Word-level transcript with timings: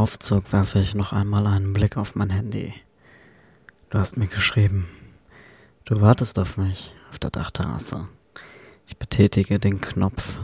Aufzug 0.00 0.50
werfe 0.54 0.78
ich 0.78 0.94
noch 0.94 1.12
einmal 1.12 1.46
einen 1.46 1.74
Blick 1.74 1.98
auf 1.98 2.14
mein 2.14 2.30
Handy. 2.30 2.72
Du 3.90 3.98
hast 3.98 4.16
mir 4.16 4.28
geschrieben. 4.28 4.88
Du 5.84 6.00
wartest 6.00 6.38
auf 6.38 6.56
mich 6.56 6.94
auf 7.10 7.18
der 7.18 7.28
Dachterrasse. 7.28 8.08
Ich 8.86 8.96
betätige 8.96 9.58
den 9.58 9.82
Knopf 9.82 10.38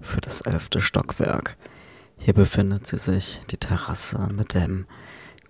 für 0.00 0.20
das 0.20 0.40
elfte 0.40 0.80
Stockwerk. 0.80 1.56
Hier 2.18 2.34
befindet 2.34 2.88
sie 2.88 2.98
sich, 2.98 3.42
die 3.48 3.58
Terrasse 3.58 4.26
mit 4.34 4.54
dem 4.54 4.86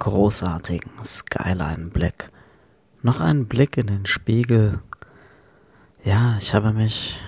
großartigen 0.00 1.02
Skyline-Blick. 1.02 2.28
Noch 3.00 3.20
ein 3.20 3.46
Blick 3.46 3.78
in 3.78 3.86
den 3.86 4.04
Spiegel. 4.04 4.80
Ja, 6.04 6.36
ich 6.38 6.52
habe 6.52 6.74
mich 6.74 7.18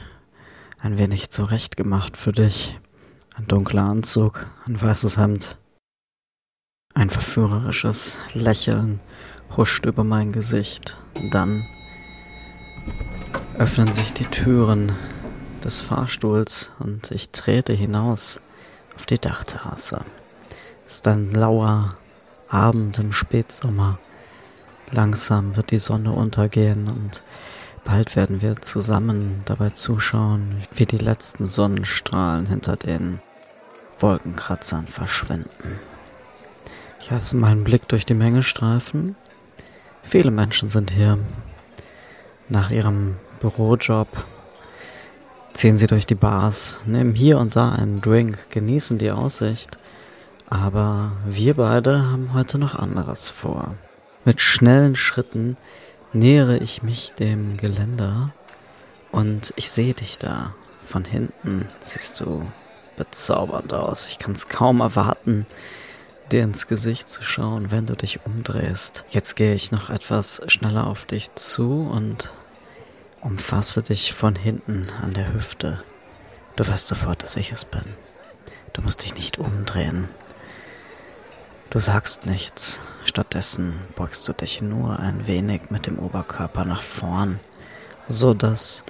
ein 0.79 0.99
wenig 0.99 1.31
zurechtgemacht 1.31 2.19
für 2.19 2.33
dich. 2.33 2.79
Ein 3.35 3.49
dunkler 3.49 3.85
Anzug, 3.85 4.45
ein 4.67 4.79
weißes 4.79 5.17
Hemd. 5.17 5.57
Ein 6.99 7.11
verführerisches 7.11 8.19
Lächeln 8.35 8.99
huscht 9.57 9.87
über 9.87 10.03
mein 10.03 10.33
Gesicht. 10.33 10.97
Dann 11.31 11.65
öffnen 13.57 13.93
sich 13.93 14.13
die 14.13 14.25
Türen 14.25 14.91
des 15.63 15.81
Fahrstuhls 15.81 16.73
und 16.81 17.13
ich 17.13 17.31
trete 17.31 17.73
hinaus 17.73 18.41
auf 18.97 19.07
die 19.07 19.21
Dachterrasse. 19.21 20.05
Es 20.87 20.97
ist 20.97 21.07
ein 21.07 21.31
lauer 21.31 21.91
Abend 22.49 22.99
im 22.99 23.13
Spätsommer. 23.13 24.01
Langsam 24.91 25.55
wird 25.55 25.71
die 25.71 25.79
Sonne 25.79 26.11
untergehen 26.11 26.89
und 26.89 27.23
bald 27.85 28.17
werden 28.17 28.43
wir 28.43 28.57
zusammen 28.57 29.43
dabei 29.45 29.71
zuschauen, 29.71 30.57
wie 30.75 30.87
die 30.87 30.99
letzten 30.99 31.47
Sonnenstrahlen 31.47 32.47
hinter 32.47 32.75
den 32.77 33.21
Wolkenkratzern 34.01 34.89
verschwinden. 34.89 35.79
Ich 37.09 37.13
lasse 37.13 37.37
meinen 37.37 37.65
Blick 37.65 37.89
durch 37.89 38.05
die 38.05 38.13
Menge 38.13 38.43
streifen. 38.43 39.17
Viele 40.03 40.31
Menschen 40.31 40.69
sind 40.69 40.91
hier. 40.91 41.19
Nach 42.51 42.71
ihrem 42.71 43.17
Bürojob 43.41 44.09
ziehen 45.55 45.79
sie 45.79 45.87
durch 45.87 46.05
die 46.05 46.15
Bars, 46.15 46.81
nehmen 46.85 47.15
hier 47.15 47.39
und 47.39 47.57
da 47.57 47.73
einen 47.73 48.03
Drink, 48.03 48.51
genießen 48.51 48.99
die 48.99 49.11
Aussicht 49.11 49.79
aber 50.51 51.13
wir 51.27 51.55
beide 51.55 52.11
haben 52.11 52.33
heute 52.33 52.59
noch 52.59 52.75
anderes 52.75 53.31
vor. 53.31 53.75
Mit 54.25 54.41
schnellen 54.41 54.97
Schritten 54.97 55.57
nähere 56.13 56.57
ich 56.59 56.83
mich 56.83 57.13
dem 57.13 57.57
Geländer 57.57 58.33
und 59.13 59.53
ich 59.57 59.71
sehe 59.71 59.95
dich 59.95 60.19
da. 60.19 60.55
Von 60.87 61.05
hinten 61.05 61.69
siehst 61.81 62.21
du 62.21 62.51
bezaubernd 62.97 63.75
aus. 63.75 64.09
Ich 64.09 64.19
kann 64.19 64.33
es 64.33 64.49
kaum 64.49 64.81
erwarten, 64.81 65.45
dir 66.33 66.45
ins 66.45 66.67
Gesicht 66.67 67.09
zu 67.09 67.23
schauen, 67.23 67.71
wenn 67.71 67.87
du 67.87 67.95
dich 67.95 68.25
umdrehst. 68.25 69.05
Jetzt 69.11 69.37
gehe 69.37 69.55
ich 69.55 69.73
noch 69.73 69.91
etwas 69.91 70.43
schneller 70.47 70.87
auf 70.87 71.05
dich 71.05 71.35
zu 71.35 71.89
und 71.91 72.33
umfasse 73.21 73.83
dich 73.83 74.13
von 74.13 74.37
hinten 74.37 74.87
an 75.03 75.15
der 75.15 75.33
Hüfte. 75.33 75.83
Du 76.57 76.67
weißt 76.67 76.87
sofort, 76.87 77.23
dass 77.23 77.37
ich 77.37 77.53
es 77.53 77.65
bin. 77.65 77.85
Du 78.73 78.83
musst 78.83 79.03
dich 79.05 79.15
nicht 79.15 79.39
umdrehen. 79.39 80.09
Du 81.71 81.79
sagst 81.79 82.27
nichts, 82.27 82.81
stattdessen 83.05 83.75
beugst 83.95 84.27
du 84.27 84.33
dich 84.33 84.63
nur 84.63 84.99
ein 84.99 85.27
wenig 85.27 85.71
mit 85.71 85.87
dem 85.87 85.99
Oberkörper 85.99 86.65
nach 86.65 86.83
vorn, 86.83 87.41
so 88.09 88.33
dass 88.33 88.85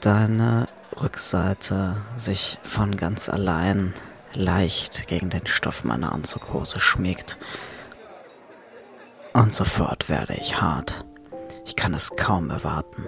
deine 0.00 0.68
Rückseite 1.00 1.96
sich 2.16 2.58
von 2.64 2.96
ganz 2.96 3.28
allein 3.28 3.94
leicht 4.38 5.08
gegen 5.08 5.30
den 5.30 5.46
Stoff 5.46 5.84
meiner 5.84 6.12
Anzughose 6.12 6.80
schmiegt. 6.80 7.38
Und 9.32 9.52
sofort 9.52 10.08
werde 10.08 10.34
ich 10.34 10.60
hart. 10.60 11.04
Ich 11.66 11.76
kann 11.76 11.92
es 11.92 12.16
kaum 12.16 12.50
erwarten. 12.50 13.04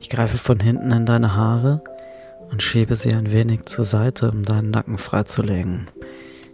Ich 0.00 0.10
greife 0.10 0.38
von 0.38 0.58
hinten 0.58 0.90
in 0.90 1.06
deine 1.06 1.36
Haare 1.36 1.84
und 2.50 2.62
schiebe 2.62 2.96
sie 2.96 3.12
ein 3.12 3.32
wenig 3.32 3.66
zur 3.66 3.84
Seite, 3.84 4.30
um 4.30 4.44
deinen 4.44 4.70
Nacken 4.70 4.98
freizulegen. 4.98 5.86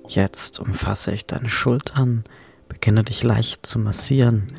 Jetzt 0.07 0.59
umfasse 0.59 1.13
ich 1.13 1.27
deine 1.27 1.49
Schultern, 1.49 2.25
beginne 2.69 3.05
dich 3.05 3.23
leicht 3.23 3.65
zu 3.65 3.79
massieren 3.79 4.53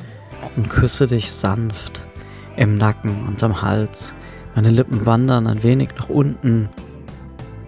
und 0.56 0.70
küsse 0.70 1.06
dich 1.06 1.30
sanft 1.30 2.06
im 2.56 2.78
Nacken 2.78 3.26
und 3.26 3.42
am 3.42 3.62
Hals. 3.62 4.14
Meine 4.54 4.70
Lippen 4.70 5.06
wandern 5.06 5.46
ein 5.46 5.62
wenig 5.62 5.90
nach 5.98 6.08
unten 6.08 6.68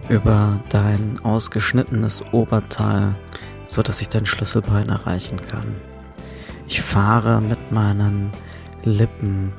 über 0.09 0.59
dein 0.69 1.19
ausgeschnittenes 1.23 2.23
Oberteil, 2.31 3.15
so 3.67 3.81
dass 3.81 4.01
ich 4.01 4.09
dein 4.09 4.25
Schlüsselbein 4.25 4.89
erreichen 4.89 5.41
kann. 5.41 5.75
Ich 6.67 6.81
fahre 6.81 7.41
mit 7.41 7.71
meinen 7.71 8.31
Lippen 8.83 9.53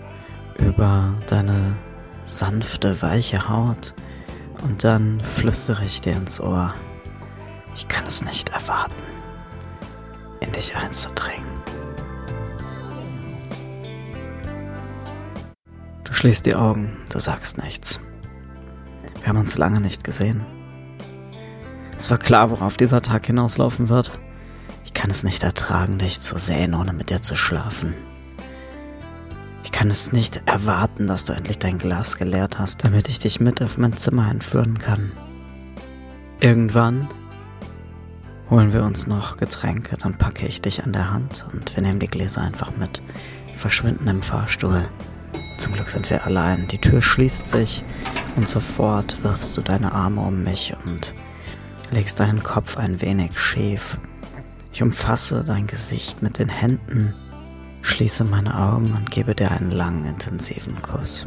über 0.58 1.14
deine 1.26 1.76
sanfte, 2.24 3.02
weiche 3.02 3.48
Haut 3.48 3.94
und 4.62 4.84
dann 4.84 5.20
flüstere 5.20 5.84
ich 5.84 6.00
dir 6.00 6.14
ins 6.14 6.40
Ohr. 6.40 6.74
Ich 7.74 7.88
kann 7.88 8.06
es 8.06 8.24
nicht 8.24 8.48
erwarten, 8.50 9.02
in 10.40 10.50
dich 10.52 10.74
einzudringen. 10.76 11.44
Du 16.04 16.12
schließt 16.12 16.46
die 16.46 16.54
Augen, 16.54 16.96
du 17.12 17.18
sagst 17.18 17.58
nichts. 17.58 18.00
Wir 19.26 19.30
haben 19.30 19.40
uns 19.40 19.58
lange 19.58 19.80
nicht 19.80 20.04
gesehen. 20.04 20.42
Es 21.98 22.12
war 22.12 22.18
klar, 22.18 22.50
worauf 22.50 22.76
dieser 22.76 23.02
Tag 23.02 23.26
hinauslaufen 23.26 23.88
wird. 23.88 24.12
Ich 24.84 24.94
kann 24.94 25.10
es 25.10 25.24
nicht 25.24 25.42
ertragen, 25.42 25.98
dich 25.98 26.20
zu 26.20 26.38
sehen, 26.38 26.74
ohne 26.74 26.92
mit 26.92 27.10
dir 27.10 27.20
zu 27.20 27.34
schlafen. 27.34 27.92
Ich 29.64 29.72
kann 29.72 29.90
es 29.90 30.12
nicht 30.12 30.42
erwarten, 30.46 31.08
dass 31.08 31.24
du 31.24 31.32
endlich 31.32 31.58
dein 31.58 31.78
Glas 31.78 32.18
geleert 32.18 32.60
hast, 32.60 32.84
damit 32.84 33.08
ich 33.08 33.18
dich 33.18 33.40
mit 33.40 33.60
auf 33.62 33.78
mein 33.78 33.96
Zimmer 33.96 34.30
entführen 34.30 34.78
kann. 34.78 35.10
Irgendwann 36.38 37.08
holen 38.48 38.72
wir 38.72 38.84
uns 38.84 39.08
noch 39.08 39.38
Getränke, 39.38 39.96
dann 39.96 40.16
packe 40.16 40.46
ich 40.46 40.62
dich 40.62 40.84
an 40.84 40.92
der 40.92 41.10
Hand 41.10 41.46
und 41.52 41.74
wir 41.74 41.82
nehmen 41.82 41.98
die 41.98 42.06
Gläser 42.06 42.42
einfach 42.42 42.76
mit, 42.76 43.02
verschwinden 43.56 44.06
im 44.06 44.22
Fahrstuhl. 44.22 44.88
Zum 45.58 45.72
Glück 45.72 45.90
sind 45.90 46.08
wir 46.10 46.24
allein. 46.24 46.68
Die 46.68 46.80
Tür 46.80 47.02
schließt 47.02 47.48
sich 47.48 47.82
und 48.36 48.46
sofort 48.48 49.22
wirfst 49.24 49.56
du 49.56 49.62
deine 49.62 49.92
Arme 49.92 50.20
um 50.20 50.44
mich 50.44 50.74
und 50.84 51.14
legst 51.90 52.20
deinen 52.20 52.42
Kopf 52.42 52.76
ein 52.76 53.00
wenig 53.00 53.38
schief. 53.38 53.98
Ich 54.72 54.82
umfasse 54.82 55.42
dein 55.42 55.66
Gesicht 55.66 56.22
mit 56.22 56.38
den 56.38 56.50
Händen, 56.50 57.14
schließe 57.82 58.24
meine 58.24 58.58
Augen 58.58 58.92
und 58.92 59.10
gebe 59.10 59.34
dir 59.34 59.50
einen 59.50 59.70
langen, 59.70 60.04
intensiven 60.04 60.80
Kuss. 60.82 61.26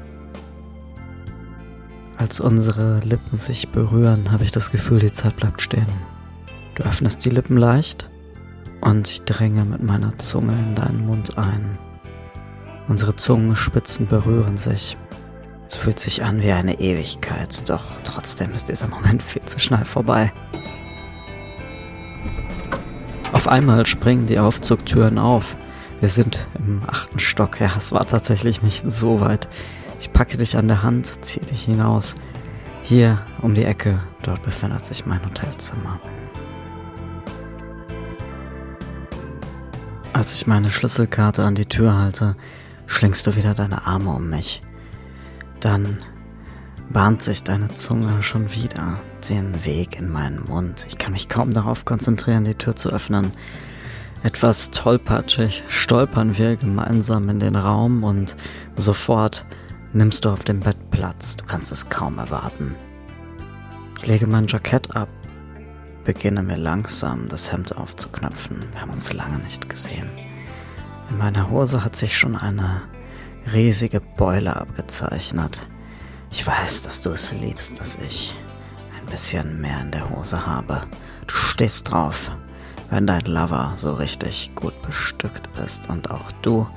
Als 2.18 2.40
unsere 2.40 3.00
Lippen 3.00 3.38
sich 3.38 3.70
berühren, 3.70 4.32
habe 4.32 4.44
ich 4.44 4.52
das 4.52 4.72
Gefühl, 4.72 5.00
die 5.00 5.12
Zeit 5.12 5.36
bleibt 5.38 5.62
stehen. 5.62 5.88
Du 6.76 6.84
öffnest 6.84 7.26
die 7.26 7.30
Lippen 7.30 7.58
leicht 7.58 8.10
und 8.82 9.10
ich 9.10 9.24
dränge 9.24 9.66
mit 9.66 9.82
meiner 9.82 10.18
Zunge 10.20 10.54
in 10.54 10.76
deinen 10.76 11.06
Mund 11.08 11.38
ein. 11.38 11.78
Unsere 12.88 13.16
Zungenspitzen 13.16 14.08
berühren 14.08 14.58
sich. 14.58 14.98
Es 15.70 15.78
fühlt 15.78 16.00
sich 16.00 16.24
an 16.24 16.42
wie 16.42 16.52
eine 16.52 16.80
Ewigkeit, 16.80 17.70
doch 17.70 17.84
trotzdem 18.04 18.52
ist 18.54 18.70
dieser 18.70 18.88
Moment 18.88 19.22
viel 19.22 19.44
zu 19.44 19.60
schnell 19.60 19.86
vorbei. 19.86 20.34
Auf 23.34 23.48
einmal 23.48 23.86
springen 23.86 24.26
die 24.26 24.40
Aufzugtüren 24.40 25.20
auf. 25.20 25.56
Wir 26.00 26.10
sind 26.10 26.48
im 26.58 26.82
achten 26.88 27.20
Stock. 27.20 27.60
Ja, 27.60 27.72
es 27.78 27.92
war 27.92 28.08
tatsächlich 28.08 28.64
nicht 28.64 28.90
so 28.90 29.22
weit. 29.22 29.48
Ich 30.00 30.12
packe 30.12 30.38
dich 30.38 30.58
an 30.58 30.68
der 30.68 30.82
Hand, 30.82 31.24
ziehe 31.24 31.46
dich 31.46 31.66
hinaus. 31.66 32.16
Hier 32.82 33.20
um 33.44 33.54
die 33.54 33.66
Ecke, 33.66 34.00
dort 34.24 34.42
befindet 34.42 34.84
sich 34.86 35.06
mein 35.06 35.24
Hotelzimmer. 35.24 36.00
Als 40.14 40.34
ich 40.34 40.48
meine 40.48 40.72
Schlüsselkarte 40.72 41.44
an 41.44 41.54
die 41.54 41.68
Tür 41.68 42.00
halte, 42.00 42.36
schlingst 42.88 43.28
du 43.28 43.36
wieder 43.36 43.54
deine 43.54 43.86
Arme 43.86 44.10
um 44.10 44.32
mich. 44.32 44.64
Dann 45.60 46.00
bahnt 46.90 47.22
sich 47.22 47.44
deine 47.44 47.74
Zunge 47.76 48.22
schon 48.22 48.54
wieder 48.54 49.00
den 49.30 49.66
Weg 49.66 50.00
in 50.00 50.12
meinen 50.12 50.46
Mund. 50.48 50.86
Ich 50.88 50.98
kann 50.98 51.14
mich 51.14 51.30
kaum 51.30 51.54
darauf 51.54 51.86
konzentrieren, 51.86 52.46
die 52.46 52.56
Tür 52.56 52.76
zu 52.76 52.90
öffnen. 52.90 53.32
Etwas 54.24 54.72
tollpatschig 54.72 55.64
stolpern 55.68 56.38
wir 56.38 56.56
gemeinsam 56.56 57.30
in 57.30 57.40
den 57.40 57.56
Raum 57.56 58.04
und 58.04 58.36
sofort 58.76 59.46
nimmst 59.94 60.26
du 60.26 60.30
auf 60.30 60.44
dem 60.44 60.60
Bett 60.60 60.92
Platz. 60.92 61.38
Du 61.38 61.46
kannst 61.46 61.72
es 61.72 61.90
kaum 61.90 62.18
erwarten. 62.18 62.76
Ich 64.00 64.08
lege 64.08 64.28
mein 64.28 64.48
Jackett 64.48 64.96
ab 64.96 65.10
beginne 66.10 66.42
mir 66.42 66.58
langsam 66.58 67.30
das 67.30 67.52
Hemd 67.52 67.78
aufzuknöpfen. 67.78 68.66
Wir 68.72 68.82
haben 68.82 68.90
uns 68.90 69.14
lange 69.14 69.38
nicht 69.44 69.70
gesehen. 69.70 70.10
In 71.08 71.20
meiner 71.20 71.52
Hose 71.52 71.84
hat 71.84 71.96
sich 71.96 72.18
schon 72.18 72.36
eine 72.36 72.82
riesige 73.54 74.02
Beule 74.02 74.56
abgezeichnet. 74.56 75.62
Ich 76.32 76.46
weiß, 76.46 76.84
dass 76.84 77.02
du 77.02 77.10
es 77.10 77.34
liebst, 77.34 77.80
dass 77.80 77.96
ich 77.96 78.36
ein 79.00 79.06
bisschen 79.08 79.60
mehr 79.62 79.82
in 79.82 79.92
der 79.92 80.10
Hose 80.10 80.46
habe. 80.46 80.82
Du 81.28 81.34
stehst 81.34 81.92
drauf. 81.92 82.32
wenn 82.90 83.06
dein 83.06 83.22
Lover 83.22 83.74
so 83.78 83.94
richtig 83.94 84.52
gut 84.56 84.74
bestückt 84.82 85.48
ist 85.64 85.90
und 85.90 86.10
auch 86.10 86.32
du 86.42 86.68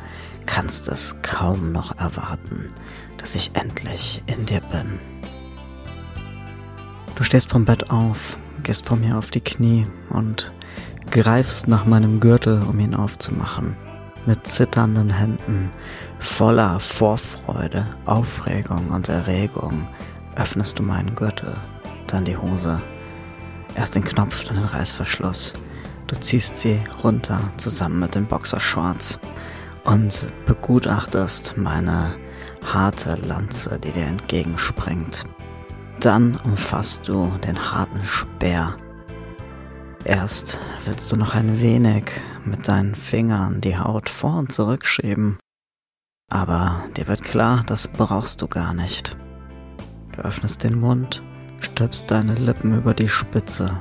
kannst 0.45 0.89
es 0.89 1.15
kaum 1.23 1.73
noch 1.73 1.97
erwarten, 1.99 2.69
dass 3.17 3.35
ich 3.35 3.53
endlich 3.55 4.23
in 4.27 4.45
dir 4.45 4.61
bin. 4.61 4.99
Du 7.15 7.25
stehst 7.25 7.51
vom 7.51 7.65
Bett 7.65 7.91
auf, 7.91 8.37
gehst 8.63 8.87
vor 8.87 8.97
mir 8.97 9.17
auf 9.17 9.31
die 9.31 9.41
Knie 9.41 9.87
und 10.11 10.53
greifst 11.11 11.69
nach 11.69 11.85
meinem 11.85 12.21
Gürtel, 12.21 12.63
um 12.63 12.79
ihn 12.81 12.95
aufzumachen. 12.95 13.77
Mit 14.25 14.47
zitternden 14.47 15.11
Händen, 15.11 15.71
voller 16.21 16.79
Vorfreude, 16.79 17.87
Aufregung 18.07 18.91
und 18.91 19.09
Erregung 19.09 19.89
öffnest 20.37 20.79
du 20.79 20.85
meinen 20.85 21.17
Gürtel, 21.17 21.57
dann 22.07 22.25
die 22.25 22.37
Hose. 22.37 22.81
Erst 23.75 23.97
den 23.97 24.05
Knopf, 24.05 24.45
dann 24.45 24.57
den 24.57 24.67
Reißverschluss. 24.67 25.55
Du 26.07 26.15
ziehst 26.15 26.57
sie 26.59 26.79
runter 27.03 27.41
zusammen 27.57 27.99
mit 27.99 28.15
den 28.15 28.27
Boxershorts 28.27 29.19
und 29.85 30.29
begutachtest 30.47 31.57
meine 31.57 32.15
harte 32.65 33.17
Lanze, 33.27 33.81
die 33.81 33.91
dir 33.91 34.07
entgegenspringt. 34.07 35.25
Dann 35.99 36.37
umfasst 36.45 37.09
du 37.09 37.33
den 37.45 37.73
harten 37.73 38.05
Speer. 38.05 38.77
Erst 40.05 40.59
willst 40.85 41.11
du 41.11 41.17
noch 41.17 41.35
ein 41.35 41.61
wenig 41.61 42.05
mit 42.47 42.69
deinen 42.69 42.95
Fingern 42.95 43.61
die 43.61 43.79
Haut 43.79 44.09
vor 44.09 44.39
und 44.39 44.53
zurückschieben. 44.53 45.39
Aber 46.31 46.85
dir 46.97 47.09
wird 47.09 47.23
klar, 47.23 47.63
das 47.67 47.89
brauchst 47.89 48.43
du 48.43 48.49
gar 48.49 48.73
nicht. 48.75 49.17
Du 50.17 50.23
öffnest 50.23 50.65
den 50.65 50.81
Mund, 50.81 51.23
stülpst 51.61 52.11
deine 52.11 52.35
Lippen 52.35 52.77
über 52.77 52.95
die 52.95 53.09
Spitze. 53.09 53.81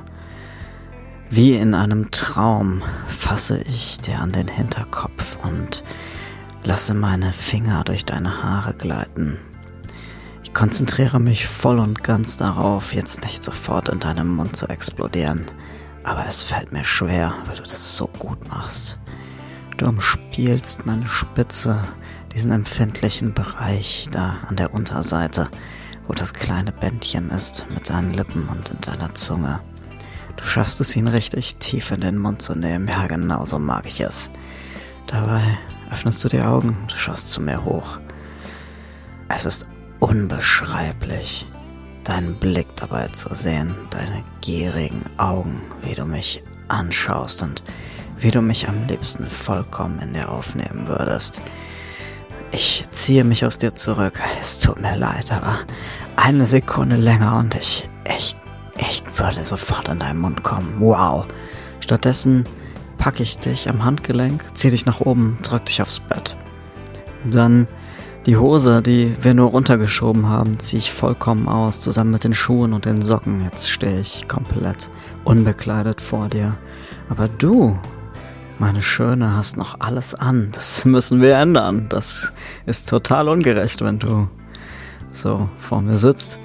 Wie 1.30 1.54
in 1.54 1.74
einem 1.74 2.10
Traum 2.10 2.82
fasse 3.08 3.62
ich 3.62 4.00
dir 4.00 4.20
an 4.20 4.32
den 4.32 4.48
Hinterkopf 4.48 5.38
und 5.42 5.82
lasse 6.62 6.94
meine 6.94 7.32
Finger 7.32 7.84
durch 7.84 8.04
deine 8.04 8.42
Haare 8.42 8.74
gleiten. 8.74 9.38
Ich 10.44 10.52
konzentriere 10.52 11.18
mich 11.20 11.46
voll 11.46 11.78
und 11.78 12.04
ganz 12.04 12.36
darauf, 12.36 12.92
jetzt 12.92 13.22
nicht 13.22 13.42
sofort 13.42 13.88
in 13.88 14.00
deinem 14.00 14.28
Mund 14.28 14.54
zu 14.56 14.68
explodieren. 14.68 15.50
Aber 16.04 16.26
es 16.26 16.42
fällt 16.42 16.72
mir 16.72 16.84
schwer, 16.84 17.34
weil 17.46 17.56
du 17.56 17.62
das 17.62 17.96
so 17.96 18.06
gut 18.18 18.48
machst. 18.48 18.98
Du 19.76 19.86
umspielst 19.86 20.84
meine 20.86 21.08
Spitze, 21.08 21.82
diesen 22.34 22.52
empfindlichen 22.52 23.34
Bereich 23.34 24.08
da 24.10 24.36
an 24.48 24.56
der 24.56 24.74
Unterseite, 24.74 25.48
wo 26.06 26.12
das 26.12 26.34
kleine 26.34 26.72
Bändchen 26.72 27.30
ist, 27.30 27.66
mit 27.70 27.88
deinen 27.88 28.12
Lippen 28.14 28.48
und 28.48 28.70
in 28.70 28.80
deiner 28.80 29.14
Zunge. 29.14 29.60
Du 30.36 30.44
schaffst 30.44 30.80
es, 30.80 30.96
ihn 30.96 31.08
richtig 31.08 31.56
tief 31.56 31.90
in 31.90 32.00
den 32.00 32.18
Mund 32.18 32.42
zu 32.42 32.54
nehmen. 32.54 32.88
Ja, 32.88 33.06
genau 33.06 33.44
so 33.44 33.58
mag 33.58 33.86
ich 33.86 34.00
es. 34.00 34.30
Dabei 35.06 35.42
öffnest 35.90 36.24
du 36.24 36.28
die 36.28 36.40
Augen, 36.40 36.76
du 36.88 36.96
schaust 36.96 37.30
zu 37.30 37.40
mir 37.40 37.64
hoch. 37.64 37.98
Es 39.28 39.44
ist 39.44 39.66
unbeschreiblich, 40.00 41.46
deinen 42.04 42.34
Blick 42.36 42.66
dabei 42.76 43.08
zu 43.08 43.32
sehen, 43.34 43.74
deine 43.90 44.22
gierigen 44.40 45.02
Augen, 45.18 45.60
wie 45.82 45.94
du 45.94 46.04
mich 46.04 46.42
anschaust 46.68 47.42
und 47.42 47.62
wie 48.18 48.30
du 48.30 48.40
mich 48.40 48.68
am 48.68 48.86
liebsten 48.86 49.28
vollkommen 49.28 49.98
in 50.00 50.14
dir 50.14 50.30
aufnehmen 50.30 50.86
würdest. 50.86 51.42
Ich 52.50 52.86
ziehe 52.90 53.24
mich 53.24 53.44
aus 53.46 53.58
dir 53.58 53.74
zurück. 53.74 54.20
Es 54.40 54.60
tut 54.60 54.80
mir 54.80 54.96
leid, 54.96 55.32
aber 55.32 55.60
eine 56.16 56.46
Sekunde 56.46 56.96
länger 56.96 57.38
und 57.38 57.54
ich, 57.54 57.88
ich, 58.04 58.36
ich 58.76 59.02
würde 59.16 59.44
sofort 59.44 59.88
in 59.88 59.98
deinen 59.98 60.18
Mund 60.18 60.42
kommen. 60.42 60.76
Wow. 60.78 61.26
Stattdessen 61.80 62.44
packe 62.98 63.22
ich 63.22 63.38
dich 63.38 63.68
am 63.68 63.84
Handgelenk, 63.84 64.44
zieh 64.54 64.70
dich 64.70 64.86
nach 64.86 65.00
oben, 65.00 65.38
drück 65.42 65.64
dich 65.64 65.82
aufs 65.82 66.00
Bett. 66.00 66.36
Dann 67.24 67.66
die 68.26 68.36
Hose, 68.36 68.82
die 68.82 69.16
wir 69.20 69.34
nur 69.34 69.50
runtergeschoben 69.50 70.28
haben, 70.28 70.58
ziehe 70.60 70.78
ich 70.78 70.92
vollkommen 70.92 71.48
aus, 71.48 71.80
zusammen 71.80 72.12
mit 72.12 72.24
den 72.24 72.34
Schuhen 72.34 72.72
und 72.72 72.84
den 72.84 73.02
Socken. 73.02 73.42
Jetzt 73.42 73.70
stehe 73.70 74.00
ich 74.00 74.28
komplett 74.28 74.90
unbekleidet 75.24 76.00
vor 76.00 76.28
dir. 76.28 76.56
Aber 77.08 77.28
du, 77.28 77.78
meine 78.58 78.80
Schöne, 78.80 79.34
hast 79.36 79.56
noch 79.56 79.80
alles 79.80 80.14
an. 80.14 80.50
Das 80.52 80.84
müssen 80.84 81.20
wir 81.20 81.36
ändern. 81.36 81.86
Das 81.88 82.32
ist 82.64 82.88
total 82.88 83.28
ungerecht, 83.28 83.82
wenn 83.82 83.98
du 83.98 84.28
so 85.10 85.48
vor 85.58 85.82
mir 85.82 85.98
sitzt. 85.98 86.38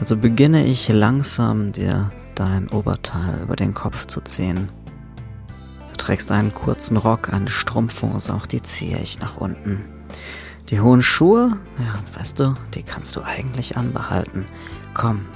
Also 0.00 0.16
beginne 0.16 0.66
ich 0.66 0.88
langsam 0.88 1.72
dir 1.72 2.10
dein 2.34 2.68
Oberteil 2.68 3.40
über 3.42 3.56
den 3.56 3.72
Kopf 3.72 4.06
zu 4.06 4.20
ziehen. 4.20 4.68
Du 5.90 5.96
trägst 5.96 6.30
einen 6.30 6.52
kurzen 6.52 6.96
Rock, 6.98 7.32
eine 7.32 7.48
Strumpfhose, 7.48 8.34
auch 8.34 8.46
die 8.46 8.62
ziehe 8.62 8.98
ich 8.98 9.18
nach 9.18 9.38
unten. 9.38 9.84
Die 10.72 10.80
hohen 10.80 11.02
Schuhe, 11.02 11.58
ja, 11.78 12.18
weißt 12.18 12.40
du, 12.40 12.54
die 12.74 12.82
kannst 12.82 13.14
du 13.14 13.20
eigentlich 13.20 13.76
anbehalten. 13.76 14.46
Komm, 14.94 15.26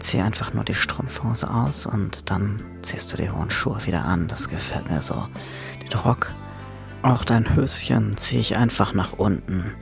zieh 0.00 0.20
einfach 0.20 0.52
nur 0.52 0.64
die 0.64 0.74
Strumpfhose 0.74 1.48
aus 1.48 1.86
und 1.86 2.28
dann 2.28 2.60
ziehst 2.82 3.12
du 3.12 3.16
die 3.16 3.30
hohen 3.30 3.50
Schuhe 3.50 3.86
wieder 3.86 4.04
an. 4.04 4.26
Das 4.26 4.48
gefällt 4.48 4.90
mir 4.90 5.00
so. 5.00 5.28
Den 5.80 5.96
Rock, 5.96 6.32
auch 7.02 7.22
dein 7.22 7.54
Höschen 7.54 8.16
ziehe 8.16 8.40
ich 8.40 8.56
einfach 8.56 8.92
nach 8.92 9.12
unten. 9.12 9.72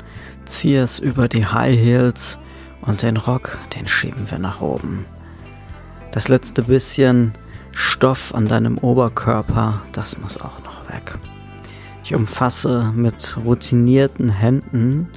Zieh 0.44 0.76
es 0.76 0.98
über 0.98 1.26
die 1.26 1.46
High 1.46 1.74
Heels 1.74 2.38
und 2.82 3.00
den 3.00 3.16
Rock, 3.16 3.56
den 3.74 3.88
schieben 3.88 4.30
wir 4.30 4.38
nach 4.38 4.60
oben. 4.60 5.06
Das 6.12 6.28
letzte 6.28 6.64
bisschen 6.64 7.32
Stoff 7.72 8.34
an 8.34 8.46
deinem 8.46 8.76
Oberkörper, 8.76 9.80
das 9.92 10.18
muss 10.18 10.38
auch 10.38 10.62
noch 10.64 10.86
weg. 10.90 11.16
Ich 12.08 12.14
umfasse 12.14 12.90
mit 12.94 13.36
routinierten 13.44 14.30
Händen 14.30 15.08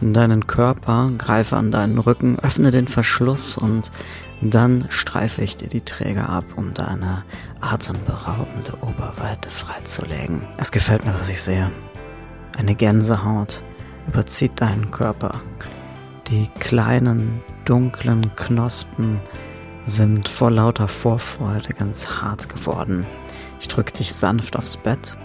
deinen 0.00 0.48
Körper, 0.48 1.12
greife 1.16 1.56
an 1.56 1.70
deinen 1.70 1.96
Rücken, 1.96 2.40
öffne 2.40 2.72
den 2.72 2.88
Verschluss 2.88 3.56
und 3.56 3.92
dann 4.40 4.86
streife 4.88 5.42
ich 5.42 5.56
dir 5.56 5.68
die 5.68 5.82
Träger 5.82 6.28
ab, 6.28 6.42
um 6.56 6.74
deine 6.74 7.22
atemberaubende 7.60 8.72
Oberweite 8.80 9.48
freizulegen. 9.48 10.44
Es 10.56 10.72
gefällt 10.72 11.06
mir, 11.06 11.14
was 11.16 11.28
ich 11.28 11.40
sehe. 11.40 11.70
Eine 12.56 12.74
Gänsehaut 12.74 13.62
überzieht 14.08 14.60
deinen 14.60 14.90
Körper. 14.90 15.40
Die 16.26 16.48
kleinen, 16.58 17.42
dunklen 17.64 18.34
Knospen 18.34 19.20
sind 19.84 20.26
vor 20.26 20.50
lauter 20.50 20.88
Vorfreude 20.88 21.74
ganz 21.74 22.08
hart 22.08 22.48
geworden. 22.48 23.06
Ich 23.60 23.68
drücke 23.68 23.92
dich 23.92 24.12
sanft 24.12 24.56
aufs 24.56 24.76
Bett 24.76 25.16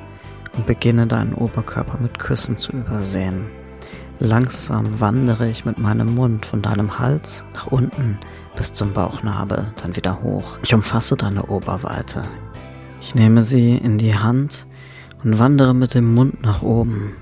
und 0.53 0.65
beginne 0.65 1.07
deinen 1.07 1.33
Oberkörper 1.33 1.97
mit 1.99 2.19
Küssen 2.19 2.57
zu 2.57 2.71
übersehen. 2.71 3.45
Langsam 4.19 4.99
wandere 4.99 5.49
ich 5.49 5.65
mit 5.65 5.79
meinem 5.79 6.15
Mund 6.15 6.45
von 6.45 6.61
deinem 6.61 6.99
Hals 6.99 7.43
nach 7.53 7.67
unten 7.67 8.19
bis 8.55 8.73
zum 8.73 8.93
Bauchnabel, 8.93 9.73
dann 9.81 9.95
wieder 9.95 10.21
hoch. 10.21 10.59
Ich 10.63 10.73
umfasse 10.73 11.15
deine 11.15 11.47
Oberweite. 11.47 12.23
Ich 13.01 13.15
nehme 13.15 13.43
sie 13.43 13.75
in 13.75 13.97
die 13.97 14.15
Hand 14.15 14.67
und 15.23 15.39
wandere 15.39 15.73
mit 15.73 15.93
dem 15.93 16.13
Mund 16.13 16.41
nach 16.43 16.61
oben. 16.61 17.13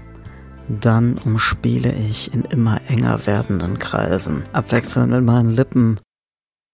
Dann 0.68 1.18
umspiele 1.18 1.92
ich 1.94 2.34
in 2.34 2.44
immer 2.44 2.82
enger 2.88 3.26
werdenden 3.26 3.80
Kreisen, 3.80 4.44
abwechselnd 4.54 5.12
mit 5.12 5.24
meinen 5.24 5.50
Lippen 5.52 6.00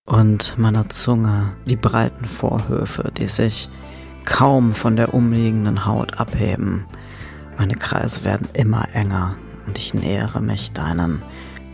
und 0.05 0.57
meiner 0.57 0.89
Zunge 0.89 1.53
die 1.65 1.75
breiten 1.75 2.25
Vorhöfe, 2.25 3.11
die 3.17 3.27
sich 3.27 3.69
kaum 4.27 4.75
von 4.75 4.97
der 4.97 5.13
umliegenden 5.13 5.85
Haut 5.85 6.19
abheben. 6.19 6.85
Meine 7.57 7.75
Kreise 7.75 8.25
werden 8.25 8.49
immer 8.53 8.85
enger 8.93 9.37
und 9.65 9.77
ich 9.77 9.93
nähere 9.93 10.41
mich 10.41 10.73
deinen 10.73 11.21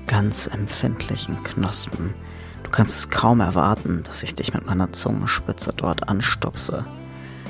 ganz 0.06 0.48
empfindlichen 0.48 1.44
Knospen. 1.44 2.14
Du 2.62 2.70
kannst 2.70 2.96
es 2.96 3.10
kaum 3.10 3.42
erwarten, 3.42 4.04
dass 4.04 4.22
ich 4.22 4.36
dich 4.36 4.54
mit 4.54 4.68
meiner 4.68 4.94
Zungenspitze 4.94 5.74
dort 5.76 6.08
anstupse. 6.08 6.86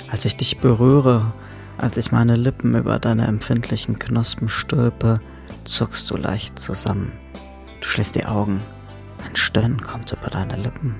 Als 0.10 0.24
ich 0.24 0.38
dich 0.38 0.60
berühre, 0.60 1.33
als 1.77 1.98
ich 1.98 2.13
meine 2.13 2.38
Lippen 2.38 2.74
über 2.74 2.98
deine 2.98 3.27
empfindlichen 3.27 4.00
Knospen 4.00 4.48
stülpe, 4.48 5.19
zuckst 5.65 6.10
du 6.10 6.17
leicht 6.17 6.57
zusammen. 6.57 7.12
Du 7.81 7.88
schließt 7.88 8.15
die 8.15 8.25
Augen. 8.25 8.62
Ein 9.27 9.36
Stöhnen 9.36 9.81
kommt 9.81 10.13
über 10.13 10.29
deine 10.29 10.55
Lippen. 10.55 10.95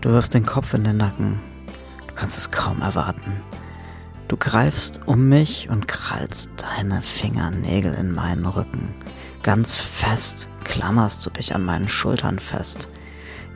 Du 0.00 0.10
wirfst 0.10 0.32
den 0.32 0.46
Kopf 0.46 0.74
in 0.74 0.84
den 0.84 0.96
Nacken 0.96 1.40
kannst 2.18 2.36
es 2.36 2.50
kaum 2.50 2.82
erwarten. 2.82 3.32
Du 4.26 4.36
greifst 4.36 5.02
um 5.06 5.28
mich 5.28 5.70
und 5.70 5.86
krallst 5.86 6.50
deine 6.56 7.00
Fingernägel 7.00 7.94
in 7.94 8.12
meinen 8.12 8.44
Rücken. 8.44 8.92
Ganz 9.44 9.80
fest 9.80 10.48
klammerst 10.64 11.24
du 11.24 11.30
dich 11.30 11.54
an 11.54 11.64
meinen 11.64 11.88
Schultern 11.88 12.40
fest. 12.40 12.88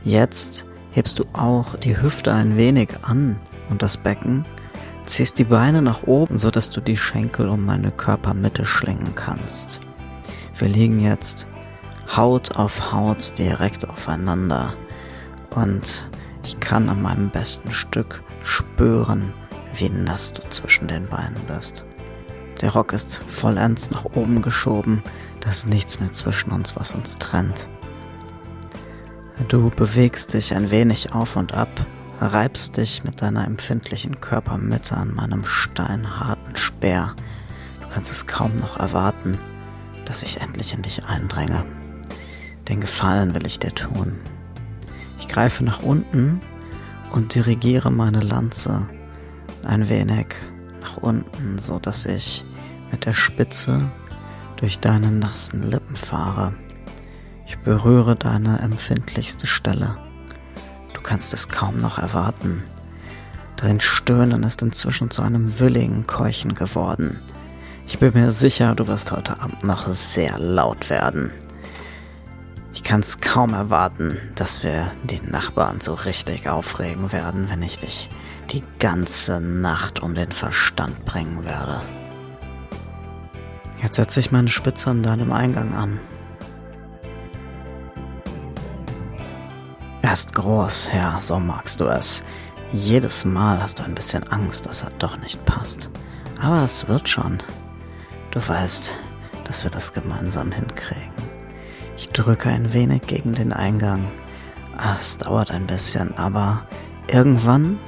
Jetzt 0.05 0.65
hebst 0.91 1.19
du 1.19 1.25
auch 1.33 1.75
die 1.75 2.01
Hüfte 2.01 2.33
ein 2.33 2.55
wenig 2.55 2.89
an 3.01 3.35
und 3.69 3.81
das 3.81 3.97
Becken, 3.97 4.45
ziehst 5.05 5.37
die 5.39 5.43
Beine 5.43 5.81
nach 5.81 6.03
oben, 6.03 6.37
so 6.37 6.49
dass 6.49 6.69
du 6.69 6.79
die 6.79 6.97
Schenkel 6.97 7.49
um 7.49 7.65
meine 7.65 7.91
Körpermitte 7.91 8.65
schlingen 8.65 9.13
kannst. 9.13 9.81
Wir 10.57 10.69
liegen 10.69 11.01
jetzt 11.01 11.47
Haut 12.15 12.55
auf 12.55 12.93
Haut 12.93 13.37
direkt 13.37 13.89
aufeinander 13.89 14.73
und 15.53 16.07
ich 16.43 16.59
kann 16.59 16.89
an 16.89 17.01
meinem 17.01 17.29
besten 17.29 17.71
Stück 17.71 18.21
spüren, 18.43 19.33
wie 19.75 19.89
nass 19.89 20.33
du 20.33 20.41
zwischen 20.49 20.87
den 20.87 21.07
Beinen 21.07 21.39
bist. 21.47 21.85
Der 22.61 22.71
Rock 22.71 22.93
ist 22.93 23.21
vollends 23.27 23.91
nach 23.91 24.05
oben 24.05 24.41
geschoben, 24.41 25.03
da 25.39 25.49
ist 25.49 25.67
nichts 25.67 25.99
mehr 25.99 26.11
zwischen 26.11 26.51
uns, 26.51 26.75
was 26.75 26.93
uns 26.93 27.17
trennt. 27.17 27.67
Du 29.47 29.69
bewegst 29.69 30.33
dich 30.33 30.55
ein 30.55 30.69
wenig 30.69 31.13
auf 31.13 31.35
und 31.35 31.53
ab, 31.53 31.69
reibst 32.21 32.77
dich 32.77 33.03
mit 33.03 33.21
deiner 33.21 33.45
empfindlichen 33.45 34.21
Körpermitte 34.21 34.95
an 34.95 35.13
meinem 35.13 35.43
steinharten 35.43 36.55
Speer. 36.55 37.15
Du 37.81 37.87
kannst 37.93 38.11
es 38.11 38.27
kaum 38.27 38.57
noch 38.59 38.77
erwarten, 38.77 39.37
dass 40.05 40.23
ich 40.23 40.39
endlich 40.39 40.73
in 40.73 40.83
dich 40.83 41.03
eindränge. 41.05 41.65
Den 42.69 42.79
Gefallen 42.79 43.33
will 43.33 43.45
ich 43.45 43.59
dir 43.59 43.73
tun. 43.73 44.19
Ich 45.23 45.29
greife 45.29 45.63
nach 45.63 45.81
unten 45.81 46.41
und 47.13 47.33
dirigiere 47.33 47.89
meine 47.89 48.19
Lanze 48.19 48.89
ein 49.63 49.87
wenig 49.87 50.27
nach 50.81 50.97
unten, 50.97 51.57
so 51.57 51.79
dass 51.79 52.05
ich 52.05 52.43
mit 52.91 53.05
der 53.05 53.13
Spitze 53.13 53.89
durch 54.57 54.79
deine 54.79 55.11
nassen 55.11 55.63
Lippen 55.63 55.95
fahre. 55.95 56.53
Ich 57.47 57.57
berühre 57.59 58.17
deine 58.17 58.59
empfindlichste 58.59 59.47
Stelle. 59.47 59.97
Du 60.93 60.99
kannst 60.99 61.33
es 61.33 61.47
kaum 61.47 61.77
noch 61.77 61.99
erwarten. 61.99 62.61
Dein 63.55 63.79
Stöhnen 63.79 64.43
ist 64.43 64.61
inzwischen 64.61 65.09
zu 65.09 65.21
einem 65.21 65.57
willigen 65.57 66.05
Keuchen 66.05 66.53
geworden. 66.53 67.17
Ich 67.87 67.97
bin 67.97 68.11
mir 68.13 68.33
sicher, 68.33 68.75
du 68.75 68.87
wirst 68.87 69.13
heute 69.13 69.39
Abend 69.39 69.63
noch 69.63 69.87
sehr 69.87 70.37
laut 70.37 70.89
werden. 70.89 71.31
Ich 72.73 72.83
kann 72.83 73.01
es 73.01 73.21
kaum 73.21 73.53
erwarten, 73.53 74.17
dass 74.33 74.63
wir 74.63 74.89
die 75.03 75.21
Nachbarn 75.21 75.79
so 75.79 75.93
richtig 75.93 76.49
aufregen 76.49 77.11
werden, 77.11 77.49
wenn 77.49 77.61
ich 77.61 77.77
dich 77.77 78.09
die 78.49 78.63
ganze 78.79 79.39
Nacht 79.39 80.01
um 80.01 80.15
den 80.15 80.31
Verstand 80.31 81.05
bringen 81.05 81.45
werde. 81.45 81.81
Jetzt 83.81 83.97
setze 83.97 84.19
ich 84.19 84.31
meine 84.31 84.49
Spitze 84.49 84.89
an 84.89 85.03
deinem 85.03 85.31
Eingang 85.31 85.75
an. 85.75 85.99
Er 90.01 90.11
ist 90.11 90.33
groß, 90.33 90.89
ja, 90.95 91.21
so 91.21 91.39
magst 91.39 91.79
du 91.79 91.85
es. 91.85 92.23
Jedes 92.71 93.23
Mal 93.23 93.61
hast 93.61 93.79
du 93.79 93.83
ein 93.83 93.93
bisschen 93.93 94.23
Angst, 94.29 94.65
dass 94.65 94.81
er 94.81 94.89
doch 94.97 95.17
nicht 95.17 95.45
passt. 95.45 95.91
Aber 96.41 96.63
es 96.63 96.87
wird 96.87 97.07
schon. 97.07 97.41
Du 98.31 98.45
weißt, 98.45 98.95
dass 99.45 99.63
wir 99.63 99.69
das 99.69 99.93
gemeinsam 99.93 100.51
hinkriegen. 100.51 101.32
Ich 102.03 102.09
drücke 102.09 102.49
ein 102.49 102.73
wenig 102.73 103.03
gegen 103.03 103.33
den 103.33 103.53
Eingang. 103.53 104.03
Es 104.99 105.15
dauert 105.15 105.51
ein 105.51 105.67
bisschen, 105.67 106.13
aber 106.17 106.67
irgendwann 107.07 107.79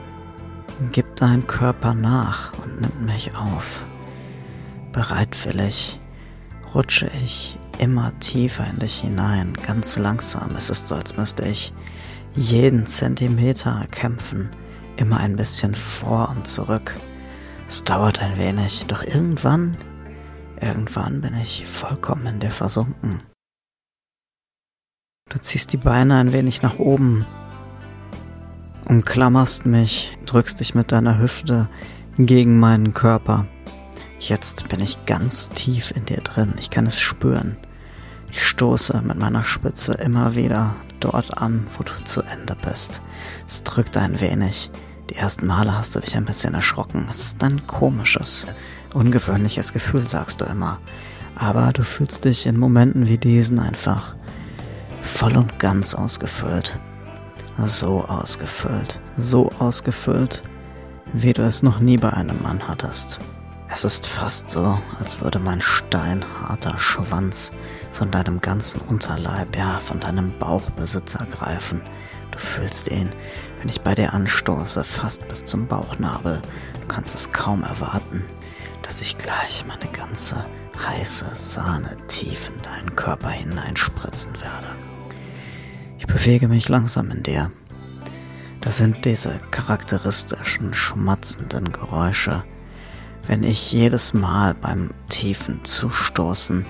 gibt 0.94 1.22
dein 1.22 1.46
Körper 1.48 1.94
nach 1.94 2.54
und 2.64 2.80
nimmt 2.80 3.02
mich 3.02 3.36
auf. 3.36 3.84
Bereitwillig 4.94 6.00
rutsche 6.74 7.12
ich 7.26 7.58
immer 7.78 8.18
tiefer 8.20 8.66
in 8.66 8.80
dich 8.80 9.02
hinein, 9.02 9.54
ganz 9.68 9.98
langsam. 9.98 10.56
Es 10.56 10.70
ist 10.70 10.88
so, 10.88 10.96
als 10.96 11.18
müsste 11.18 11.44
ich 11.44 11.74
jeden 12.36 12.86
Zentimeter 12.86 13.86
kämpfen, 13.92 14.50
immer 14.96 15.18
ein 15.18 15.36
bisschen 15.36 15.76
vor 15.76 16.30
und 16.34 16.48
zurück. 16.48 16.96
Es 17.68 17.84
dauert 17.84 18.22
ein 18.22 18.38
wenig, 18.38 18.86
doch 18.88 19.04
irgendwann, 19.04 19.76
irgendwann 20.62 21.20
bin 21.20 21.36
ich 21.36 21.68
vollkommen 21.68 22.26
in 22.28 22.40
dir 22.40 22.52
versunken. 22.52 23.20
Du 25.28 25.40
ziehst 25.40 25.74
die 25.74 25.78
Beine 25.78 26.18
ein 26.18 26.34
wenig 26.34 26.62
nach 26.62 26.78
oben, 26.78 27.26
umklammerst 28.86 29.66
mich, 29.66 30.16
drückst 30.28 30.60
dich 30.60 30.76
mit 30.76 30.92
deiner 30.92 31.18
Hüfte 31.18 31.68
gegen 32.20 32.60
meinen 32.60 32.94
Körper. 32.94 33.48
Jetzt 34.20 34.70
bin 34.70 34.82
ich 34.82 35.04
ganz 35.08 35.50
tief 35.50 35.92
in 35.96 36.06
dir 36.06 36.22
drin, 36.22 36.54
ich 36.60 36.70
kann 36.70 36.86
es 36.86 37.00
spüren. 37.00 37.58
Ich 38.30 38.48
stoße 38.48 39.02
mit 39.02 39.18
meiner 39.18 39.44
Spitze 39.44 39.96
immer 39.96 40.36
wieder 40.36 40.76
dort 41.00 41.40
an, 41.40 41.66
wo 41.76 41.82
du 41.82 41.94
zu 42.04 42.22
Ende 42.22 42.56
bist. 42.62 43.02
Es 43.48 43.64
drückt 43.64 43.98
ein 43.98 44.22
wenig. 44.22 44.70
Die 45.10 45.16
ersten 45.16 45.48
Male 45.48 45.76
hast 45.76 45.96
du 45.96 46.00
dich 46.00 46.16
ein 46.16 46.26
bisschen 46.26 46.54
erschrocken. 46.54 47.08
Es 47.10 47.26
ist 47.26 47.44
ein 47.44 47.66
komisches, 47.66 48.46
ungewöhnliches 48.94 49.74
Gefühl, 49.74 50.04
sagst 50.04 50.42
du 50.42 50.46
immer. 50.46 50.80
Aber 51.36 51.74
du 51.74 51.84
fühlst 51.84 52.26
dich 52.26 52.46
in 52.46 52.60
Momenten 52.60 53.08
wie 53.08 53.18
diesen 53.18 53.58
einfach 53.58 54.16
voll 55.16 55.38
und 55.38 55.60
ganz 55.60 55.96
ausgefüllt. 55.96 56.78
So 57.58 58.04
ausgefüllt, 58.04 59.00
so 59.16 59.50
ausgefüllt, 59.60 60.44
wie 61.14 61.32
du 61.32 61.42
es 61.42 61.64
noch 61.64 61.80
nie 61.80 61.96
bei 61.96 62.12
einem 62.12 62.44
Mann 62.44 62.68
hattest. 62.68 63.20
Es 63.70 63.86
ist 63.86 64.08
fast 64.08 64.50
so, 64.50 64.78
als 65.00 65.22
würde 65.22 65.40
mein 65.40 65.62
steinharter 65.62 66.78
Schwanz 66.78 67.52
von 67.94 68.12
deinem 68.12 68.42
ganzen 68.42 68.82
Unterleib, 68.82 69.56
ja, 69.56 69.80
von 69.80 70.02
deinem 70.02 70.38
Bauchbesitz 70.38 71.16
ergreifen. 71.16 71.82
Du 72.32 72.38
fühlst 72.38 72.92
ihn, 72.92 73.10
wenn 73.60 73.70
ich 73.70 73.82
bei 73.82 73.96
dir 73.96 74.14
anstoße, 74.14 74.84
fast 74.84 75.26
bis 75.30 75.46
zum 75.46 75.66
Bauchnabel. 75.66 76.42
Du 76.82 76.88
kannst 76.90 77.16
es 77.16 77.32
kaum 77.32 77.64
erwarten, 77.64 78.26
dass 78.82 79.00
ich 79.00 79.18
gleich 79.18 79.64
meine 79.66 79.90
ganze 79.94 80.46
heiße 80.78 81.34
Sahne 81.34 81.96
tief 82.08 82.52
in 82.54 82.62
deinen 82.62 82.96
Körper 82.98 83.30
hineinspritzen 83.30 84.34
werde. 84.34 84.85
Ich 86.08 86.14
bewege 86.14 86.48
mich 86.48 86.70
langsam 86.70 87.12
in 87.12 87.24
dir. 87.24 87.52
Das 88.62 88.78
sind 88.78 89.06
diese 89.06 89.40
charakteristischen, 89.52 90.74
schmatzenden 90.74 91.72
Geräusche, 91.72 92.44
wenn 93.28 93.44
ich 93.44 93.72
jedes 93.72 94.14
Mal 94.14 94.54
beim 94.54 94.92
tiefen 95.10 95.64
Zustoßen 95.64 96.66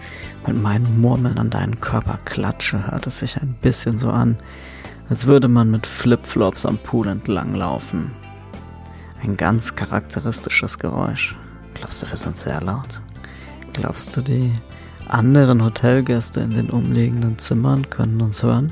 mit 0.48 0.62
meinen 0.62 1.02
Murmeln 1.02 1.38
an 1.38 1.50
deinen 1.50 1.82
Körper 1.82 2.18
klatsche, 2.24 2.92
hört 2.92 3.08
es 3.08 3.20
sich 3.20 3.42
ein 3.42 3.56
bisschen 3.62 3.98
so 3.98 4.10
an, 4.10 4.38
als 5.10 5.28
würde 5.28 5.50
man 5.50 5.70
mit 5.70 5.86
Flipflops 5.86 6.66
am 6.66 6.78
Pool 6.78 7.08
entlanglaufen. 7.08 8.12
Ein 9.22 9.36
ganz 9.36 9.76
charakteristisches 9.76 10.80
Geräusch. 10.80 11.36
Glaubst 11.74 12.02
du, 12.04 12.10
wir 12.10 12.18
sind 12.18 12.38
sehr 12.38 12.62
laut? 12.62 13.02
Glaubst 13.74 14.16
du, 14.16 14.22
die 14.22 14.54
anderen 15.10 15.64
Hotelgäste 15.64 16.40
in 16.40 16.52
den 16.52 16.70
umliegenden 16.70 17.38
Zimmern 17.38 17.90
können 17.90 18.22
uns 18.22 18.42
hören? 18.44 18.72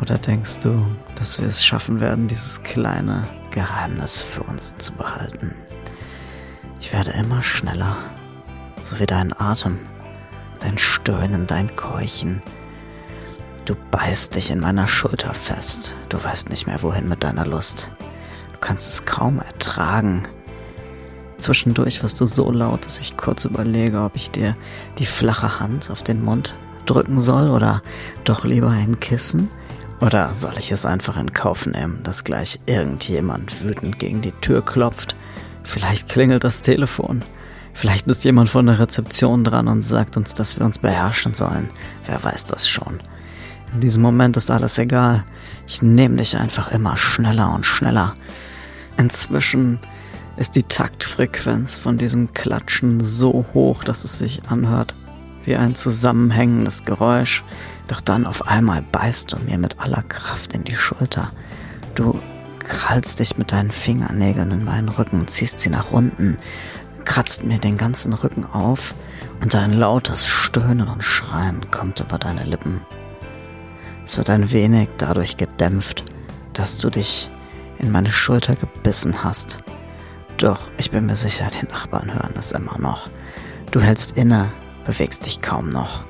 Oder 0.00 0.16
denkst 0.16 0.60
du, 0.60 0.86
dass 1.16 1.40
wir 1.40 1.48
es 1.48 1.64
schaffen 1.64 2.00
werden, 2.00 2.28
dieses 2.28 2.62
kleine 2.62 3.24
Geheimnis 3.50 4.22
für 4.22 4.42
uns 4.42 4.76
zu 4.78 4.92
behalten? 4.92 5.54
Ich 6.80 6.92
werde 6.92 7.10
immer 7.12 7.42
schneller, 7.42 7.96
so 8.84 9.00
wie 9.00 9.06
dein 9.06 9.38
Atem, 9.38 9.78
dein 10.60 10.78
Stöhnen, 10.78 11.46
dein 11.46 11.74
Keuchen. 11.74 12.40
Du 13.64 13.74
beißt 13.90 14.36
dich 14.36 14.50
in 14.50 14.60
meiner 14.60 14.86
Schulter 14.86 15.34
fest. 15.34 15.96
Du 16.08 16.22
weißt 16.22 16.48
nicht 16.48 16.66
mehr, 16.66 16.82
wohin 16.82 17.08
mit 17.08 17.24
deiner 17.24 17.44
Lust. 17.44 17.90
Du 18.52 18.58
kannst 18.60 18.88
es 18.88 19.04
kaum 19.04 19.40
ertragen. 19.40 20.26
Zwischendurch 21.38 22.02
wirst 22.02 22.20
du 22.20 22.26
so 22.26 22.50
laut, 22.50 22.86
dass 22.86 22.98
ich 22.98 23.16
kurz 23.16 23.44
überlege, 23.44 24.02
ob 24.02 24.16
ich 24.16 24.30
dir 24.30 24.54
die 24.98 25.06
flache 25.06 25.60
Hand 25.60 25.90
auf 25.90 26.02
den 26.02 26.24
Mund 26.24 26.54
drücken 26.86 27.20
soll 27.20 27.50
oder 27.50 27.82
doch 28.24 28.44
lieber 28.44 28.70
ein 28.70 29.00
Kissen. 29.00 29.50
Oder 30.00 30.34
soll 30.34 30.54
ich 30.58 30.70
es 30.70 30.86
einfach 30.86 31.16
in 31.16 31.32
Kauf 31.32 31.66
nehmen, 31.66 32.02
dass 32.04 32.24
gleich 32.24 32.60
irgendjemand 32.66 33.64
wütend 33.64 33.98
gegen 33.98 34.20
die 34.20 34.32
Tür 34.32 34.64
klopft 34.64 35.16
Vielleicht 35.68 36.08
klingelt 36.08 36.44
das 36.44 36.62
Telefon. 36.62 37.22
Vielleicht 37.74 38.06
ist 38.06 38.24
jemand 38.24 38.48
von 38.48 38.64
der 38.64 38.78
Rezeption 38.78 39.44
dran 39.44 39.68
und 39.68 39.82
sagt 39.82 40.16
uns, 40.16 40.32
dass 40.32 40.58
wir 40.58 40.64
uns 40.64 40.78
beherrschen 40.78 41.34
sollen. 41.34 41.68
Wer 42.06 42.24
weiß 42.24 42.46
das 42.46 42.66
schon. 42.66 43.00
In 43.74 43.80
diesem 43.80 44.00
Moment 44.00 44.38
ist 44.38 44.50
alles 44.50 44.78
egal. 44.78 45.24
Ich 45.66 45.82
nehme 45.82 46.16
dich 46.16 46.38
einfach 46.38 46.72
immer 46.72 46.96
schneller 46.96 47.52
und 47.54 47.66
schneller. 47.66 48.16
Inzwischen 48.96 49.78
ist 50.38 50.56
die 50.56 50.62
Taktfrequenz 50.62 51.78
von 51.78 51.98
diesem 51.98 52.32
Klatschen 52.32 53.02
so 53.02 53.44
hoch, 53.52 53.84
dass 53.84 54.04
es 54.04 54.16
sich 54.16 54.40
anhört 54.48 54.94
wie 55.44 55.56
ein 55.56 55.74
zusammenhängendes 55.74 56.86
Geräusch. 56.86 57.44
Doch 57.88 58.00
dann 58.00 58.26
auf 58.26 58.46
einmal 58.46 58.82
beißt 58.82 59.32
du 59.32 59.38
mir 59.38 59.58
mit 59.58 59.80
aller 59.80 60.02
Kraft 60.02 60.52
in 60.52 60.62
die 60.62 60.76
Schulter. 60.76 61.32
Du 61.94 62.20
krallst 62.60 63.18
dich 63.18 63.36
mit 63.38 63.50
deinen 63.50 63.72
Fingernägeln 63.72 64.50
in 64.50 64.64
meinen 64.64 64.90
Rücken, 64.90 65.26
ziehst 65.26 65.58
sie 65.58 65.70
nach 65.70 65.90
unten, 65.90 66.36
kratzt 67.04 67.44
mir 67.44 67.58
den 67.58 67.78
ganzen 67.78 68.12
Rücken 68.12 68.44
auf 68.44 68.94
und 69.40 69.54
ein 69.54 69.72
lautes 69.72 70.26
Stöhnen 70.26 70.88
und 70.88 71.02
Schreien 71.02 71.70
kommt 71.70 72.00
über 72.00 72.18
deine 72.18 72.44
Lippen. 72.44 72.82
Es 74.04 74.18
wird 74.18 74.30
ein 74.30 74.50
wenig 74.52 74.88
dadurch 74.98 75.36
gedämpft, 75.36 76.04
dass 76.52 76.78
du 76.78 76.90
dich 76.90 77.30
in 77.78 77.90
meine 77.90 78.10
Schulter 78.10 78.56
gebissen 78.56 79.24
hast. 79.24 79.60
Doch 80.36 80.60
ich 80.76 80.90
bin 80.90 81.06
mir 81.06 81.16
sicher, 81.16 81.46
die 81.48 81.66
Nachbarn 81.66 82.12
hören 82.12 82.34
es 82.38 82.52
immer 82.52 82.78
noch. 82.78 83.08
Du 83.70 83.80
hältst 83.80 84.16
inne, 84.16 84.50
bewegst 84.84 85.24
dich 85.26 85.40
kaum 85.40 85.70
noch. 85.70 86.04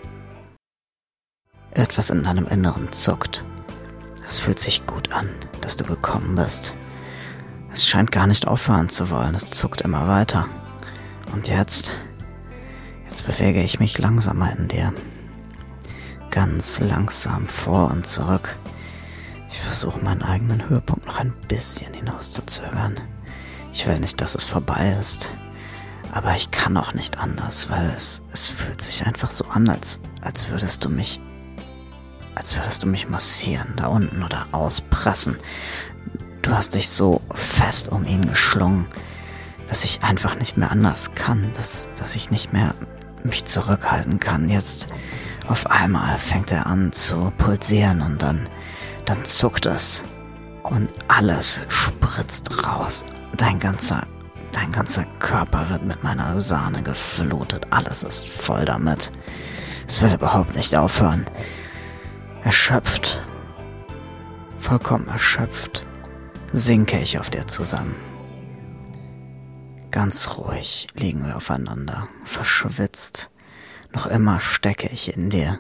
Etwas 1.72 2.10
in 2.10 2.24
deinem 2.24 2.46
Inneren 2.46 2.92
zuckt. 2.92 3.44
Es 4.26 4.38
fühlt 4.38 4.58
sich 4.58 4.86
gut 4.86 5.12
an, 5.12 5.28
dass 5.60 5.76
du 5.76 5.84
gekommen 5.84 6.34
bist. 6.34 6.74
Es 7.72 7.86
scheint 7.86 8.10
gar 8.10 8.26
nicht 8.26 8.48
aufhören 8.48 8.88
zu 8.88 9.10
wollen, 9.10 9.34
es 9.34 9.50
zuckt 9.50 9.82
immer 9.82 10.08
weiter. 10.08 10.46
Und 11.32 11.48
jetzt, 11.48 11.92
jetzt 13.06 13.26
bewege 13.26 13.62
ich 13.62 13.80
mich 13.80 13.98
langsamer 13.98 14.56
in 14.56 14.68
dir. 14.68 14.92
Ganz 16.30 16.80
langsam 16.80 17.48
vor 17.48 17.90
und 17.90 18.06
zurück. 18.06 18.56
Ich 19.50 19.60
versuche 19.60 20.04
meinen 20.04 20.22
eigenen 20.22 20.68
Höhepunkt 20.68 21.06
noch 21.06 21.18
ein 21.18 21.34
bisschen 21.48 21.92
hinauszuzögern. 21.92 23.00
Ich 23.72 23.86
will 23.86 23.98
nicht, 24.00 24.20
dass 24.20 24.34
es 24.34 24.44
vorbei 24.44 24.96
ist. 25.00 25.30
Aber 26.12 26.34
ich 26.34 26.50
kann 26.50 26.76
auch 26.76 26.94
nicht 26.94 27.18
anders, 27.18 27.70
weil 27.70 27.92
es, 27.96 28.22
es 28.32 28.48
fühlt 28.48 28.80
sich 28.80 29.06
einfach 29.06 29.30
so 29.30 29.44
an, 29.46 29.68
als, 29.68 30.00
als 30.22 30.48
würdest 30.48 30.84
du 30.84 30.88
mich. 30.88 31.20
Als 32.38 32.56
würdest 32.56 32.84
du 32.84 32.86
mich 32.86 33.08
massieren, 33.08 33.72
da 33.74 33.88
unten 33.88 34.22
oder 34.22 34.46
auspressen. 34.52 35.36
Du 36.40 36.52
hast 36.52 36.74
dich 36.74 36.88
so 36.88 37.20
fest 37.34 37.88
um 37.88 38.06
ihn 38.06 38.28
geschlungen, 38.28 38.86
dass 39.66 39.84
ich 39.84 40.04
einfach 40.04 40.36
nicht 40.36 40.56
mehr 40.56 40.70
anders 40.70 41.16
kann, 41.16 41.50
dass, 41.56 41.88
dass 41.98 42.14
ich 42.14 42.30
nicht 42.30 42.52
mehr 42.52 42.74
mich 43.24 43.44
zurückhalten 43.44 44.20
kann. 44.20 44.48
Jetzt 44.48 44.86
auf 45.48 45.66
einmal 45.68 46.16
fängt 46.18 46.52
er 46.52 46.66
an 46.66 46.92
zu 46.92 47.32
pulsieren 47.38 48.02
und 48.02 48.22
dann, 48.22 48.48
dann 49.04 49.24
zuckt 49.24 49.66
es. 49.66 50.02
Und 50.62 50.92
alles 51.08 51.62
spritzt 51.68 52.64
raus. 52.64 53.04
Dein 53.36 53.58
ganzer, 53.58 54.06
dein 54.52 54.70
ganzer 54.70 55.06
Körper 55.18 55.70
wird 55.70 55.84
mit 55.84 56.04
meiner 56.04 56.38
Sahne 56.38 56.84
geflutet. 56.84 57.66
Alles 57.70 58.04
ist 58.04 58.28
voll 58.28 58.64
damit. 58.64 59.10
Es 59.88 60.00
will 60.00 60.12
überhaupt 60.12 60.54
nicht 60.54 60.76
aufhören. 60.76 61.26
Erschöpft. 62.48 63.22
Vollkommen 64.58 65.06
erschöpft 65.08 65.84
sinke 66.50 66.98
ich 66.98 67.18
auf 67.18 67.28
dir 67.28 67.46
zusammen. 67.46 67.94
Ganz 69.90 70.38
ruhig 70.38 70.86
liegen 70.94 71.26
wir 71.26 71.36
aufeinander, 71.36 72.08
verschwitzt. 72.24 73.28
Noch 73.92 74.06
immer 74.06 74.40
stecke 74.40 74.88
ich 74.88 75.14
in 75.14 75.28
dir. 75.28 75.58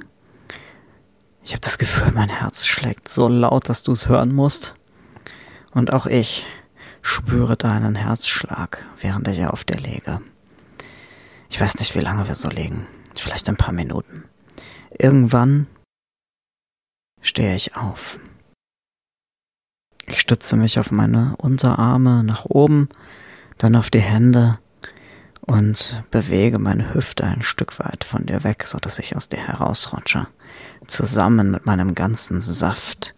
Ich 1.44 1.52
habe 1.52 1.60
das 1.60 1.76
Gefühl, 1.76 2.10
mein 2.14 2.30
Herz 2.30 2.64
schlägt 2.64 3.06
so 3.06 3.28
laut, 3.28 3.68
dass 3.68 3.82
du 3.82 3.92
es 3.92 4.08
hören 4.08 4.34
musst. 4.34 4.72
Und 5.72 5.92
auch 5.92 6.06
ich 6.06 6.46
spüre 7.02 7.58
deinen 7.58 7.96
Herzschlag, 7.96 8.82
während 8.98 9.28
ich 9.28 9.44
auf 9.44 9.62
dir 9.62 9.78
lege. 9.78 10.22
Ich 11.50 11.60
weiß 11.60 11.80
nicht, 11.80 11.94
wie 11.94 12.00
lange 12.00 12.26
wir 12.26 12.34
so 12.34 12.48
liegen. 12.48 12.86
Vielleicht 13.14 13.46
ein 13.50 13.58
paar 13.58 13.74
Minuten. 13.74 14.24
Irgendwann 14.98 15.66
stehe 17.28 17.54
ich 17.54 17.76
auf. 17.76 18.18
Ich 20.06 20.20
stütze 20.20 20.56
mich 20.56 20.78
auf 20.78 20.90
meine 20.90 21.36
Unterarme 21.36 22.24
nach 22.24 22.46
oben, 22.46 22.88
dann 23.58 23.76
auf 23.76 23.90
die 23.90 24.00
Hände 24.00 24.58
und 25.42 26.02
bewege 26.10 26.58
meine 26.58 26.94
Hüfte 26.94 27.24
ein 27.24 27.42
Stück 27.42 27.78
weit 27.78 28.04
von 28.04 28.24
dir 28.24 28.44
weg, 28.44 28.64
so 28.66 28.78
dass 28.78 28.98
ich 28.98 29.14
aus 29.14 29.28
dir 29.28 29.38
herausrutsche, 29.38 30.26
zusammen 30.86 31.50
mit 31.50 31.66
meinem 31.66 31.94
ganzen 31.94 32.40
Saft, 32.40 33.14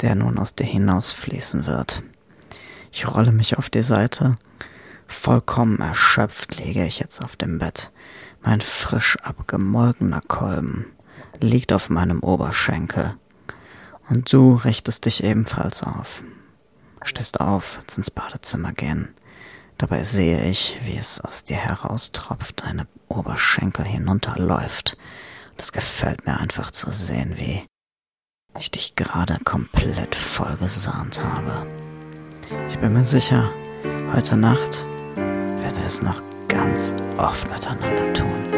der 0.00 0.14
nun 0.14 0.38
aus 0.38 0.54
dir 0.54 0.66
hinausfließen 0.66 1.66
wird. 1.66 2.02
Ich 2.90 3.06
rolle 3.06 3.32
mich 3.32 3.58
auf 3.58 3.68
die 3.68 3.82
Seite, 3.82 4.38
vollkommen 5.06 5.80
erschöpft 5.80 6.58
liege 6.58 6.84
ich 6.86 6.98
jetzt 6.98 7.22
auf 7.22 7.36
dem 7.36 7.58
Bett. 7.58 7.92
Mein 8.40 8.62
frisch 8.62 9.16
abgemolkener 9.22 10.22
Kolben 10.22 10.86
liegt 11.40 11.72
auf 11.72 11.88
meinem 11.90 12.20
Oberschenkel 12.20 13.16
und 14.08 14.32
du 14.32 14.54
richtest 14.54 15.04
dich 15.04 15.22
ebenfalls 15.22 15.82
auf. 15.82 16.22
Stehst 17.02 17.40
auf, 17.40 17.76
willst 17.76 17.98
ins 17.98 18.10
Badezimmer 18.10 18.72
gehen. 18.72 19.14
Dabei 19.76 20.02
sehe 20.02 20.44
ich, 20.44 20.76
wie 20.82 20.96
es 20.96 21.20
aus 21.20 21.44
dir 21.44 21.56
heraustropft, 21.56 22.64
deine 22.64 22.86
Oberschenkel 23.08 23.84
hinunterläuft. 23.84 24.96
Das 25.56 25.72
gefällt 25.72 26.26
mir 26.26 26.38
einfach 26.38 26.70
zu 26.70 26.90
sehen, 26.90 27.34
wie 27.36 27.64
ich 28.58 28.70
dich 28.70 28.96
gerade 28.96 29.38
komplett 29.44 30.14
vollgesahnt 30.14 31.22
habe. 31.22 31.66
Ich 32.68 32.78
bin 32.78 32.92
mir 32.92 33.04
sicher, 33.04 33.50
heute 34.12 34.36
Nacht 34.36 34.84
werden 35.14 35.76
wir 35.76 35.86
es 35.86 36.02
noch 36.02 36.20
ganz 36.48 36.94
oft 37.18 37.48
miteinander 37.50 38.12
tun. 38.14 38.57